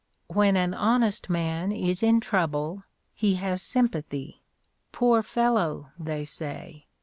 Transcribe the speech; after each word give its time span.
When 0.29 0.57
an 0.57 0.73
honest 0.73 1.29
man 1.29 1.71
is 1.71 2.01
in 2.01 2.21
trouble, 2.21 2.85
he 3.13 3.35
has 3.35 3.61
sympathy. 3.61 4.41
"Poor 4.91 5.21
fellow!" 5.21 5.91
they 5.99 6.23
say. 6.23 6.87